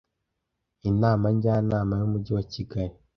[0.89, 2.95] Inama Njyanama y Umujyi wa Kigali